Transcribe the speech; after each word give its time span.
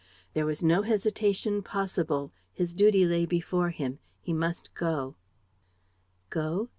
There 0.33 0.47
was 0.47 0.63
no 0.63 0.81
hesitation 0.81 1.61
possible. 1.61 2.31
His 2.51 2.73
duty 2.73 3.05
lay 3.05 3.27
before 3.27 3.69
him: 3.69 3.99
he 4.19 4.33
must 4.33 4.73
go. 4.73 5.13
Go? 6.31 6.69